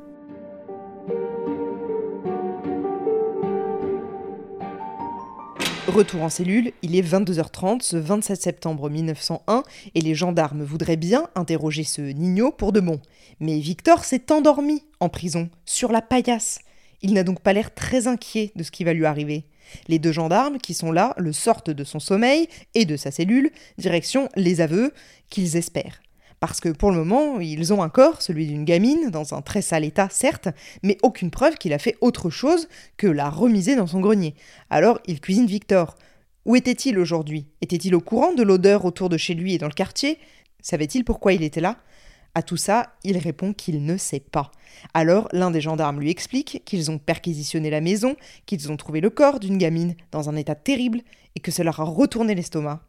Retour 5.95 6.23
en 6.23 6.31
cellule, 6.31 6.73
il 6.81 6.97
est 6.97 7.03
22h30 7.03 7.83
ce 7.83 7.99
27 7.99 8.41
septembre 8.41 8.89
1901 8.89 9.63
et 9.95 10.01
les 10.01 10.15
gendarmes 10.15 10.63
voudraient 10.63 10.97
bien 10.97 11.29
interroger 11.35 11.85
ce 11.85 12.01
Nino 12.01 12.51
pour 12.51 12.73
de 12.73 12.81
bon. 12.81 12.99
Mais 13.41 13.59
Victor 13.59 14.03
s'est 14.03 14.33
endormi 14.33 14.85
en 15.01 15.11
prison, 15.11 15.51
sur 15.67 15.93
la 15.93 16.01
paillasse. 16.01 16.61
Il 17.03 17.13
n'a 17.13 17.25
donc 17.25 17.41
pas 17.41 17.53
l'air 17.53 17.75
très 17.75 18.07
inquiet 18.07 18.53
de 18.57 18.63
ce 18.63 18.71
qui 18.71 18.85
va 18.85 18.95
lui 18.95 19.05
arriver. 19.05 19.45
Les 19.87 19.99
deux 19.99 20.13
gendarmes 20.13 20.57
qui 20.57 20.73
sont 20.73 20.93
là 20.93 21.13
le 21.19 21.35
sortent 21.35 21.71
de 21.71 21.85
son 21.85 22.01
sommeil 22.01 22.49
et 22.75 22.87
de 22.87 22.97
sa 22.97 23.11
cellule, 23.11 23.51
direction 23.77 24.31
les 24.35 24.63
aveux 24.63 24.95
qu'ils 25.29 25.59
espèrent. 25.59 26.02
Parce 26.43 26.59
que 26.59 26.71
pour 26.71 26.91
le 26.91 27.05
moment, 27.05 27.39
ils 27.39 27.73
ont 27.73 27.85
un 27.85 27.89
corps, 27.89 28.21
celui 28.21 28.49
d'une 28.49 28.65
gamine, 28.65 29.11
dans 29.11 29.33
un 29.33 29.43
très 29.43 29.63
sale 29.63 29.85
état, 29.85 30.09
certes, 30.11 30.49
mais 30.83 30.99
aucune 31.05 31.31
preuve 31.31 31.55
qu'il 31.55 31.73
a 31.73 31.79
fait 31.79 31.97
autre 32.01 32.31
chose 32.31 32.67
que 32.97 33.07
la 33.07 33.31
remiser 33.31 33.77
dans 33.77 33.87
son 33.87 34.01
grenier. 34.01 34.35
Alors 34.69 34.99
ils 35.07 35.21
cuisinent 35.21 35.47
Victor. 35.47 35.95
Où 36.45 36.57
était-il 36.57 36.99
aujourd'hui? 36.99 37.47
Était-il 37.61 37.95
au 37.95 38.01
courant 38.01 38.35
de 38.35 38.43
l'odeur 38.43 38.85
autour 38.85 39.09
de 39.09 39.17
chez 39.17 39.35
lui 39.35 39.55
et 39.55 39.59
dans 39.59 39.69
le 39.69 39.73
quartier? 39.73 40.19
Savait-il 40.61 41.05
pourquoi 41.05 41.33
il 41.33 41.45
était 41.45 41.61
là? 41.61 41.77
À 42.35 42.43
tout 42.43 42.57
ça, 42.57 42.93
il 43.05 43.19
répond 43.19 43.53
qu'il 43.53 43.85
ne 43.85 43.97
sait 43.97 44.19
pas. 44.19 44.51
Alors 44.95 45.29
l'un 45.31 45.53
des 45.53 45.61
gendarmes 45.61 46.01
lui 46.01 46.11
explique 46.11 46.63
qu'ils 46.65 46.91
ont 46.91 46.99
perquisitionné 46.99 47.71
la 47.71 47.81
maison, 47.81 48.17
qu'ils 48.47 48.73
ont 48.73 48.77
trouvé 48.77 49.01
le 49.01 49.11
corps 49.11 49.39
d'une 49.39 49.59
gamine 49.59 49.95
dans 50.11 50.29
un 50.29 50.35
état 50.35 50.57
terrible 50.57 51.03
et 51.37 51.41
que 51.41 51.53
ça 51.53 51.63
leur 51.63 51.79
a 51.79 51.85
retourné 51.85 52.35
l'estomac. 52.35 52.81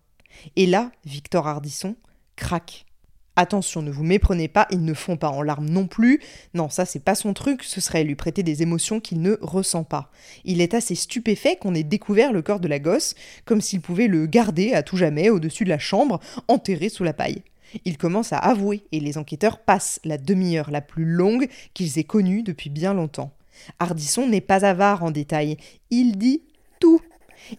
Et 0.56 0.66
là, 0.66 0.92
Victor 1.06 1.48
Hardisson 1.48 1.96
craque. 2.36 2.88
Attention, 3.36 3.82
ne 3.82 3.90
vous 3.90 4.04
méprenez 4.04 4.48
pas, 4.48 4.68
ils 4.70 4.86
ne 4.86 4.94
font 4.94 5.18
pas 5.18 5.30
en 5.30 5.42
larmes 5.42 5.68
non 5.68 5.88
plus. 5.88 6.22
Non, 6.54 6.70
ça 6.70 6.86
c'est 6.86 7.04
pas 7.04 7.16
son 7.16 7.34
truc, 7.34 7.64
ce 7.64 7.82
serait 7.82 8.04
lui 8.04 8.14
prêter 8.14 8.44
des 8.44 8.62
émotions 8.62 9.00
qu'il 9.00 9.22
ne 9.22 9.38
ressent 9.42 9.84
pas. 9.84 10.12
Il 10.46 10.62
est 10.62 10.76
assez 10.76 10.94
stupéfait 10.94 11.56
qu'on 11.56 11.74
ait 11.74 11.84
découvert 11.84 12.32
le 12.32 12.44
corps 12.44 12.60
de 12.60 12.68
la 12.68 12.78
gosse, 12.78 13.16
comme 13.46 13.62
s'il 13.62 13.82
pouvait 13.82 14.08
le 14.08 14.28
garder 14.28 14.74
à 14.74 14.84
tout 14.84 14.98
jamais 14.98 15.32
au-dessus 15.32 15.64
de 15.64 15.70
la 15.70 15.80
chambre, 15.80 16.20
enterré 16.48 16.90
sous 16.90 17.04
la 17.04 17.14
paille. 17.14 17.42
Il 17.86 17.98
commence 17.98 18.34
à 18.34 18.38
avouer 18.38 18.84
et 18.92 19.00
les 19.00 19.18
enquêteurs 19.18 19.58
passent 19.58 20.00
la 20.04 20.20
demi-heure 20.20 20.70
la 20.70 20.82
plus 20.82 21.06
longue 21.06 21.48
qu'ils 21.74 21.98
aient 21.98 22.04
connue 22.04 22.44
depuis 22.44 22.70
bien 22.70 22.94
longtemps. 22.94 23.34
Ardisson 23.80 24.28
n'est 24.28 24.42
pas 24.42 24.64
avare 24.64 25.04
en 25.04 25.10
détails, 25.10 25.58
il 25.90 26.18
dit 26.18 26.44
tout. 26.80 27.02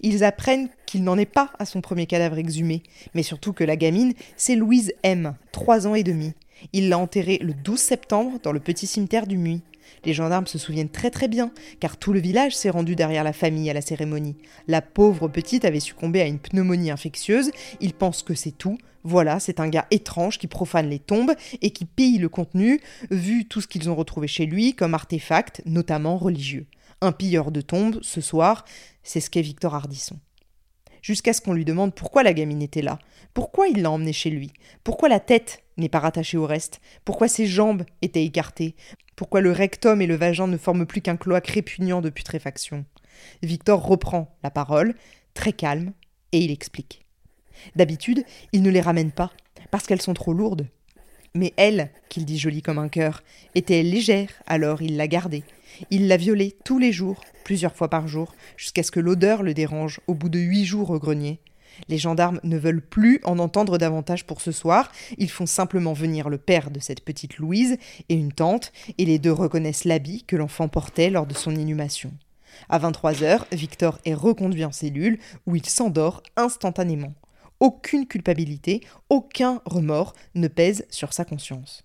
Ils 0.02 0.24
apprennent 0.24 0.68
qu'il 0.86 1.04
n'en 1.04 1.18
est 1.18 1.26
pas 1.26 1.50
à 1.58 1.66
son 1.66 1.80
premier 1.80 2.06
cadavre 2.06 2.38
exhumé, 2.38 2.82
mais 3.14 3.22
surtout 3.22 3.52
que 3.52 3.64
la 3.64 3.76
gamine, 3.76 4.14
c'est 4.36 4.56
Louise 4.56 4.92
M, 5.02 5.34
trois 5.52 5.86
ans 5.86 5.94
et 5.94 6.02
demi. 6.02 6.34
Il 6.72 6.88
l'a 6.88 6.98
enterrée 6.98 7.38
le 7.42 7.52
12 7.52 7.78
septembre 7.78 8.38
dans 8.42 8.52
le 8.52 8.60
petit 8.60 8.86
cimetière 8.86 9.26
du 9.26 9.36
Muy. 9.36 9.62
Les 10.04 10.14
gendarmes 10.14 10.46
se 10.46 10.58
souviennent 10.58 10.88
très 10.88 11.10
très 11.10 11.28
bien, 11.28 11.50
car 11.80 11.96
tout 11.96 12.12
le 12.12 12.20
village 12.20 12.56
s'est 12.56 12.70
rendu 12.70 12.94
derrière 12.94 13.24
la 13.24 13.32
famille 13.32 13.70
à 13.70 13.74
la 13.74 13.80
cérémonie. 13.80 14.36
La 14.68 14.82
pauvre 14.82 15.28
petite 15.28 15.64
avait 15.64 15.80
succombé 15.80 16.20
à 16.20 16.26
une 16.26 16.38
pneumonie 16.38 16.90
infectieuse, 16.90 17.50
ils 17.80 17.94
pensent 17.94 18.22
que 18.22 18.34
c'est 18.34 18.56
tout. 18.56 18.78
Voilà, 19.02 19.38
c'est 19.38 19.60
un 19.60 19.68
gars 19.68 19.86
étrange 19.90 20.38
qui 20.38 20.46
profane 20.46 20.88
les 20.88 20.98
tombes 20.98 21.32
et 21.60 21.70
qui 21.70 21.84
pille 21.84 22.18
le 22.18 22.30
contenu, 22.30 22.80
vu 23.10 23.44
tout 23.44 23.60
ce 23.60 23.66
qu'ils 23.66 23.90
ont 23.90 23.94
retrouvé 23.94 24.26
chez 24.26 24.46
lui 24.46 24.74
comme 24.74 24.94
artefact, 24.94 25.62
notamment 25.66 26.16
religieux. 26.16 26.66
Un 27.02 27.12
pilleur 27.12 27.50
de 27.50 27.60
tombes, 27.60 27.98
ce 28.00 28.22
soir, 28.22 28.64
c'est 29.04 29.20
ce 29.20 29.30
qu'est 29.30 29.42
Victor 29.42 29.75
Hardisson 29.75 30.18
jusqu'à 31.04 31.34
ce 31.34 31.42
qu'on 31.42 31.52
lui 31.52 31.66
demande 31.66 31.94
pourquoi 31.94 32.23
la 32.23 32.32
gamine 32.32 32.62
était 32.62 32.80
là, 32.80 32.99
pourquoi 33.34 33.68
il 33.68 33.82
l'a 33.82 33.90
emmenée 33.90 34.14
chez 34.14 34.30
lui, 34.30 34.52
pourquoi 34.84 35.11
la 35.11 35.20
tête 35.20 35.62
n'est 35.76 35.90
pas 35.90 35.99
rattachée 35.99 36.38
au 36.38 36.46
reste, 36.46 36.80
pourquoi 37.04 37.28
ses 37.28 37.46
jambes 37.46 37.84
étaient 38.00 38.25
écartées, 38.25 38.75
pourquoi 39.14 39.42
le 39.42 39.52
rectum 39.52 40.00
et 40.00 40.06
le 40.06 40.16
vagin 40.16 40.46
ne 40.46 40.56
forment 40.56 40.87
plus 40.87 41.02
qu'un 41.02 41.16
cloaque 41.16 41.49
répugnant 41.49 42.00
de 42.00 42.08
putréfaction. 42.08 42.87
Victor 43.42 43.87
reprend 43.87 44.34
la 44.42 44.50
parole, 44.50 44.94
très 45.34 45.52
calme, 45.52 45.92
et 46.32 46.38
il 46.38 46.50
explique. 46.50 47.04
D'habitude, 47.76 48.25
il 48.52 48.62
ne 48.62 48.70
les 48.70 48.80
ramène 48.80 49.12
pas, 49.12 49.30
parce 49.70 49.87
qu'elles 49.87 50.02
sont 50.02 50.14
trop 50.14 50.32
lourdes. 50.32 50.68
Mais 51.34 51.52
elle, 51.56 51.90
qu'il 52.08 52.25
dit 52.25 52.38
jolie 52.38 52.62
comme 52.62 52.78
un 52.78 52.88
cœur, 52.88 53.23
était 53.54 53.82
légère, 53.82 54.30
alors 54.46 54.80
il 54.80 54.96
l'a 54.96 55.06
gardée. 55.06 55.44
Il 55.90 56.08
l'a 56.08 56.16
violée 56.16 56.56
tous 56.64 56.78
les 56.78 56.92
jours, 56.92 57.20
plusieurs 57.44 57.74
fois 57.74 57.88
par 57.88 58.08
jour, 58.08 58.34
jusqu'à 58.56 58.82
ce 58.82 58.90
que 58.90 59.00
l'odeur 59.00 59.42
le 59.42 59.54
dérange 59.54 60.00
au 60.06 60.14
bout 60.14 60.28
de 60.28 60.38
huit 60.38 60.64
jours 60.64 60.90
au 60.90 60.98
grenier. 60.98 61.40
Les 61.88 61.98
gendarmes 61.98 62.40
ne 62.44 62.56
veulent 62.56 62.82
plus 62.82 63.20
en 63.24 63.38
entendre 63.38 63.78
davantage 63.78 64.26
pour 64.26 64.40
ce 64.40 64.52
soir, 64.52 64.92
ils 65.18 65.30
font 65.30 65.46
simplement 65.46 65.92
venir 65.92 66.28
le 66.28 66.38
père 66.38 66.70
de 66.70 66.80
cette 66.80 67.04
petite 67.04 67.38
Louise 67.38 67.78
et 68.08 68.14
une 68.14 68.32
tante, 68.32 68.72
et 68.98 69.04
les 69.04 69.18
deux 69.18 69.32
reconnaissent 69.32 69.84
l'habit 69.84 70.24
que 70.24 70.36
l'enfant 70.36 70.68
portait 70.68 71.10
lors 71.10 71.26
de 71.26 71.34
son 71.34 71.54
inhumation. 71.54 72.12
À 72.68 72.78
23 72.78 73.22
heures, 73.22 73.46
Victor 73.52 73.98
est 74.04 74.14
reconduit 74.14 74.64
en 74.64 74.72
cellule 74.72 75.18
où 75.46 75.56
il 75.56 75.66
s'endort 75.66 76.22
instantanément. 76.36 77.14
Aucune 77.60 78.06
culpabilité, 78.06 78.82
aucun 79.08 79.60
remords 79.64 80.14
ne 80.34 80.48
pèse 80.48 80.86
sur 80.90 81.12
sa 81.12 81.24
conscience. 81.24 81.84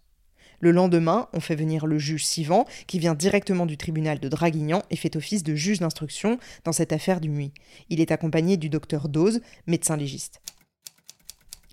Le 0.60 0.72
lendemain, 0.72 1.30
on 1.34 1.40
fait 1.40 1.56
venir 1.56 1.86
le 1.86 1.98
juge 1.98 2.26
Sivan, 2.26 2.66
qui 2.88 3.00
vient 3.00 3.16
directement 3.16 3.66
du 3.66 3.78
tribunal 3.78 4.20
de 4.20 4.28
Draguignan 4.28 4.84
et 4.90 4.98
fait 4.98 5.16
office 5.16 5.44
de 5.44 5.56
juge 5.56 5.80
d'instruction 5.80 6.38
dans 6.66 6.74
cette 6.74 6.92
affaire 6.92 7.22
du 7.22 7.30
Muy. 7.30 7.52
Il 7.90 8.02
est 8.02 8.12
accompagné 8.12 8.58
du 8.58 8.70
docteur 8.70 9.08
Dose, 9.08 9.42
médecin 9.68 9.96
légiste. 9.96 10.42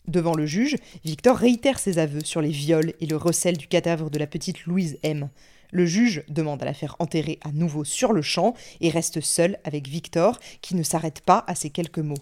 Devant 0.07 0.35
le 0.35 0.47
juge, 0.47 0.77
Victor 1.05 1.37
réitère 1.37 1.81
ses 1.81 1.99
aveux 1.99 2.25
sur 2.25 2.41
les 2.41 2.51
viols 2.51 2.95
et 3.01 3.07
le 3.07 3.17
recel 3.17 3.57
du 3.57 3.67
cadavre 3.67 4.09
de 4.09 4.19
la 4.21 4.29
petite 4.29 4.65
Louise 4.65 4.99
M. 5.03 5.29
Le 5.73 5.85
juge 5.85 6.23
demande 6.29 6.63
à 6.63 6.67
la 6.67 6.75
faire 6.75 6.95
enterrer 7.01 7.41
à 7.43 7.51
nouveau 7.51 7.83
sur 7.83 8.13
le 8.13 8.23
champ 8.23 8.55
et 8.81 8.89
reste 8.89 9.21
seul 9.21 9.59
avec 9.65 9.89
Victor, 9.89 10.39
qui 10.61 10.77
ne 10.77 10.85
s'arrête 10.85 11.23
pas 11.23 11.45
à 11.49 11.57
ces 11.57 11.71
quelques 11.71 11.99
mots. 11.99 12.15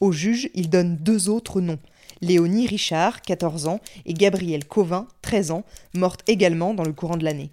Au 0.00 0.10
juge, 0.10 0.50
il 0.54 0.68
donne 0.68 0.96
deux 0.96 1.28
autres 1.28 1.60
noms, 1.60 1.78
Léonie 2.20 2.66
Richard, 2.66 3.22
14 3.22 3.66
ans, 3.66 3.80
et 4.04 4.14
Gabrielle 4.14 4.64
Covin, 4.64 5.06
13 5.22 5.50
ans, 5.50 5.64
morte 5.94 6.22
également 6.28 6.74
dans 6.74 6.84
le 6.84 6.92
courant 6.92 7.16
de 7.16 7.24
l'année. 7.24 7.50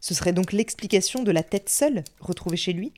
Ce 0.00 0.14
serait 0.14 0.32
donc 0.32 0.52
l'explication 0.52 1.22
de 1.22 1.30
la 1.30 1.42
tête 1.42 1.68
seule 1.68 2.02
retrouvée 2.20 2.56
chez 2.56 2.72
lui? 2.72 2.92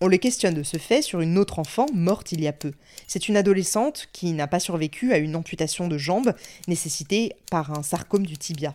On 0.00 0.08
le 0.08 0.16
questionne 0.16 0.54
de 0.54 0.62
ce 0.62 0.78
fait 0.78 1.02
sur 1.02 1.20
une 1.20 1.36
autre 1.36 1.58
enfant 1.58 1.84
morte 1.92 2.32
il 2.32 2.40
y 2.40 2.48
a 2.48 2.54
peu. 2.54 2.72
C'est 3.06 3.28
une 3.28 3.36
adolescente 3.36 4.08
qui 4.12 4.32
n'a 4.32 4.46
pas 4.46 4.58
survécu 4.58 5.12
à 5.12 5.18
une 5.18 5.36
amputation 5.36 5.88
de 5.88 5.98
jambe 5.98 6.34
nécessitée 6.68 7.34
par 7.50 7.78
un 7.78 7.82
sarcome 7.82 8.24
du 8.24 8.38
tibia. 8.38 8.72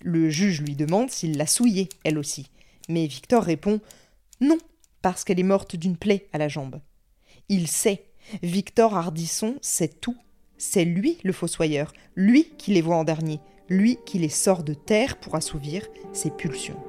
Le 0.00 0.30
juge 0.30 0.62
lui 0.62 0.74
demande 0.74 1.10
s'il 1.10 1.36
l'a 1.36 1.46
souillée, 1.46 1.90
elle 2.04 2.16
aussi. 2.16 2.48
Mais 2.88 3.06
Victor 3.06 3.42
répond 3.42 3.80
non, 4.40 4.56
parce 5.02 5.24
qu'elle 5.24 5.40
est 5.40 5.42
morte 5.42 5.76
d'une 5.76 5.96
plaie 5.96 6.26
à 6.32 6.38
la 6.38 6.48
jambe. 6.48 6.80
Il 7.50 7.68
sait. 7.68 8.06
Victor 8.42 8.96
Hardisson 8.96 9.56
sait 9.60 9.88
tout 9.88 10.16
c'est 10.58 10.84
lui 10.84 11.18
le 11.22 11.32
fossoyeur, 11.32 11.92
lui 12.14 12.48
qui 12.58 12.72
les 12.72 12.82
voit 12.82 12.96
en 12.96 13.04
dernier, 13.04 13.40
lui 13.68 13.98
qui 14.06 14.18
les 14.18 14.28
sort 14.28 14.62
de 14.62 14.74
terre 14.74 15.16
pour 15.16 15.34
assouvir 15.34 15.86
ses 16.12 16.30
pulsions. 16.30 16.80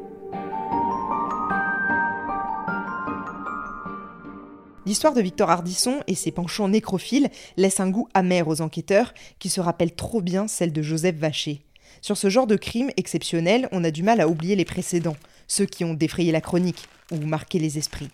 L'histoire 4.85 5.13
de 5.13 5.21
Victor 5.21 5.49
Hardisson 5.49 5.99
et 6.07 6.15
ses 6.15 6.31
penchants 6.31 6.69
nécrophiles 6.69 7.29
laisse 7.57 7.81
un 7.81 7.89
goût 7.89 8.07
amer 8.13 8.47
aux 8.47 8.61
enquêteurs 8.61 9.13
qui 9.37 9.49
se 9.49 9.59
rappellent 9.59 9.95
trop 9.95 10.21
bien 10.21 10.47
celle 10.47 10.71
de 10.71 10.81
Joseph 10.81 11.17
Vacher. 11.17 11.61
Sur 12.01 12.15
ce 12.15 12.29
genre 12.29 12.47
de 12.47 12.55
crime 12.55 12.89
exceptionnel, 12.95 13.67
on 13.73 13.83
a 13.83 13.91
du 13.91 14.01
mal 14.01 14.21
à 14.21 14.29
oublier 14.29 14.55
les 14.55 14.63
précédents, 14.63 15.17
ceux 15.47 15.65
qui 15.65 15.83
ont 15.83 15.93
défrayé 15.93 16.31
la 16.31 16.39
chronique 16.39 16.87
ou 17.11 17.17
marqué 17.17 17.59
les 17.59 17.77
esprits. 17.77 18.09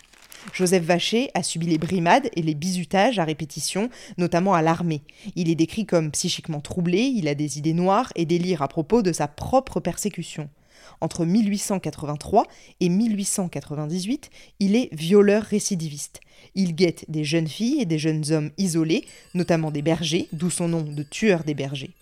Joseph 0.51 0.83
Vacher 0.83 1.29
a 1.33 1.43
subi 1.43 1.67
les 1.67 1.77
brimades 1.77 2.29
et 2.35 2.41
les 2.41 2.53
bizutages 2.53 3.19
à 3.19 3.23
répétition, 3.23 3.89
notamment 4.17 4.53
à 4.53 4.62
l'armée. 4.62 5.01
Il 5.35 5.50
est 5.50 5.55
décrit 5.55 5.85
comme 5.85 6.12
psychiquement 6.12 6.59
troublé, 6.59 7.00
il 7.00 7.27
a 7.27 7.35
des 7.35 7.57
idées 7.57 7.73
noires 7.73 8.12
et 8.15 8.25
délire 8.25 8.62
à 8.62 8.67
propos 8.67 9.01
de 9.01 9.12
sa 9.12 9.27
propre 9.27 9.79
persécution. 9.79 10.50
Entre 11.01 11.25
1883 11.25 12.45
et 12.79 12.89
1898, 12.89 14.29
il 14.59 14.75
est 14.75 14.93
violeur 14.93 15.43
récidiviste. 15.43 16.19
Il 16.55 16.75
guette 16.75 17.05
des 17.07 17.23
jeunes 17.23 17.47
filles 17.47 17.81
et 17.81 17.85
des 17.85 17.97
jeunes 17.97 18.31
hommes 18.31 18.51
isolés, 18.57 19.05
notamment 19.33 19.71
des 19.71 19.81
bergers, 19.81 20.27
d'où 20.33 20.50
son 20.50 20.67
nom 20.67 20.81
de 20.81 21.03
tueur 21.03 21.43
des 21.43 21.53
bergers. 21.53 21.93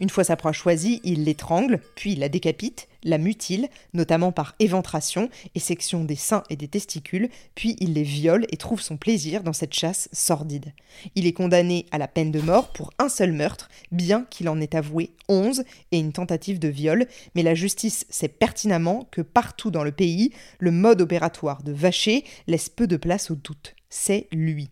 Une 0.00 0.10
fois 0.10 0.24
sa 0.24 0.36
proie 0.36 0.52
choisie, 0.52 1.00
il 1.02 1.24
l'étrangle, 1.24 1.80
puis 1.96 2.14
la 2.14 2.28
décapite, 2.28 2.88
la 3.04 3.18
mutile, 3.18 3.68
notamment 3.94 4.32
par 4.32 4.54
éventration 4.60 5.28
et 5.54 5.60
section 5.60 6.04
des 6.04 6.16
seins 6.16 6.44
et 6.50 6.56
des 6.56 6.68
testicules, 6.68 7.30
puis 7.54 7.76
il 7.80 7.94
les 7.94 8.02
viole 8.02 8.46
et 8.50 8.56
trouve 8.56 8.80
son 8.80 8.96
plaisir 8.96 9.42
dans 9.42 9.52
cette 9.52 9.74
chasse 9.74 10.08
sordide. 10.12 10.72
Il 11.14 11.26
est 11.26 11.32
condamné 11.32 11.86
à 11.90 11.98
la 11.98 12.06
peine 12.06 12.30
de 12.30 12.40
mort 12.40 12.72
pour 12.72 12.92
un 12.98 13.08
seul 13.08 13.32
meurtre, 13.32 13.68
bien 13.90 14.26
qu'il 14.30 14.48
en 14.48 14.60
ait 14.60 14.76
avoué 14.76 15.10
onze 15.28 15.64
et 15.90 15.98
une 15.98 16.12
tentative 16.12 16.58
de 16.58 16.68
viol, 16.68 17.06
mais 17.34 17.42
la 17.42 17.54
justice 17.54 18.06
sait 18.08 18.28
pertinemment 18.28 19.08
que 19.10 19.22
partout 19.22 19.70
dans 19.70 19.84
le 19.84 19.92
pays, 19.92 20.32
le 20.58 20.70
mode 20.70 21.00
opératoire 21.00 21.62
de 21.62 21.72
Vacher 21.72 22.24
laisse 22.46 22.68
peu 22.68 22.86
de 22.86 22.96
place 22.96 23.30
au 23.30 23.34
doute. 23.34 23.74
C'est 23.90 24.28
lui. 24.32 24.70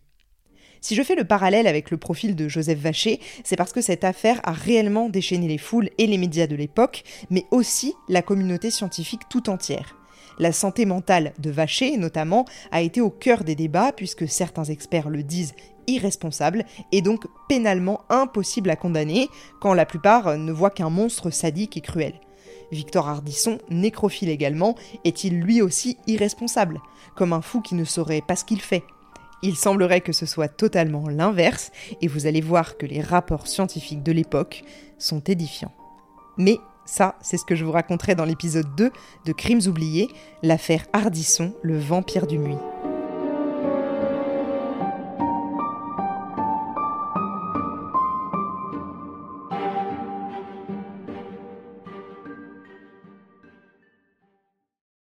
Si 0.87 0.95
je 0.95 1.03
fais 1.03 1.17
le 1.17 1.25
parallèle 1.25 1.67
avec 1.67 1.91
le 1.91 1.97
profil 1.97 2.37
de 2.37 2.47
Joseph 2.47 2.79
Vacher, 2.79 3.19
c'est 3.43 3.57
parce 3.57 3.73
que 3.73 3.81
cette 3.81 4.05
affaire 4.05 4.41
a 4.45 4.53
réellement 4.53 5.09
déchaîné 5.09 5.49
les 5.49 5.59
foules 5.59 5.91
et 5.99 6.07
les 6.07 6.17
médias 6.17 6.47
de 6.47 6.55
l'époque, 6.55 7.03
mais 7.29 7.45
aussi 7.51 7.95
la 8.09 8.23
communauté 8.23 8.71
scientifique 8.71 9.23
tout 9.29 9.51
entière. 9.51 9.97
La 10.39 10.53
santé 10.53 10.87
mentale 10.87 11.33
de 11.41 11.51
Vacher, 11.51 11.97
notamment, 11.97 12.45
a 12.71 12.83
été 12.83 13.01
au 13.01 13.11
cœur 13.11 13.43
des 13.43 13.57
débats 13.57 13.91
puisque 13.91 14.29
certains 14.29 14.63
experts 14.63 15.11
le 15.11 15.25
disent 15.25 15.55
irresponsable 15.89 16.65
et 16.93 17.03
donc 17.03 17.27
pénalement 17.49 18.03
impossible 18.09 18.71
à 18.71 18.77
condamner, 18.77 19.29
quand 19.61 19.75
la 19.75 19.87
plupart 19.87 20.39
ne 20.39 20.53
voient 20.53 20.71
qu'un 20.71 20.89
monstre 20.89 21.31
sadique 21.31 21.77
et 21.77 21.81
cruel. 21.81 22.15
Victor 22.71 23.09
Hardisson, 23.09 23.59
nécrophile 23.71 24.29
également, 24.29 24.77
est-il 25.03 25.41
lui 25.41 25.63
aussi 25.63 25.99
irresponsable, 26.07 26.81
comme 27.17 27.33
un 27.33 27.43
fou 27.43 27.61
qui 27.61 27.75
ne 27.75 27.85
saurait 27.85 28.23
pas 28.25 28.37
ce 28.37 28.45
qu'il 28.45 28.61
fait 28.61 28.85
il 29.43 29.57
semblerait 29.57 30.01
que 30.01 30.13
ce 30.13 30.27
soit 30.27 30.49
totalement 30.49 31.09
l'inverse, 31.09 31.71
et 32.01 32.09
vous 32.09 32.27
allez 32.27 32.41
voir 32.41 32.77
que 32.77 32.87
les 32.87 33.01
rapports 33.01 33.47
scientifiques 33.47 34.03
de 34.03 34.13
l'époque 34.13 34.65
sont 34.99 35.21
édifiants. 35.21 35.73
Mais 36.37 36.59
ça, 36.85 37.17
c'est 37.21 37.37
ce 37.37 37.45
que 37.45 37.55
je 37.55 37.65
vous 37.65 37.73
raconterai 37.73 38.15
dans 38.15 38.25
l'épisode 38.25 38.75
2 38.77 38.91
de 39.25 39.33
Crimes 39.33 39.63
oubliés, 39.67 40.09
l'affaire 40.43 40.87
Hardisson, 40.93 41.53
le 41.63 41.79
vampire 41.79 42.27
du 42.27 42.39
Muy. 42.39 42.57